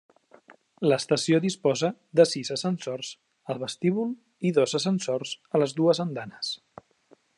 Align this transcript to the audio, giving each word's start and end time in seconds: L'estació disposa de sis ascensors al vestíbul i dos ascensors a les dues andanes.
L'estació 0.91 1.39
disposa 1.43 1.89
de 2.19 2.25
sis 2.31 2.51
ascensors 2.55 3.11
al 3.55 3.61
vestíbul 3.65 4.11
i 4.51 4.55
dos 4.59 4.75
ascensors 4.81 5.35
a 5.59 5.63
les 5.65 5.77
dues 5.83 6.03
andanes. 6.07 6.53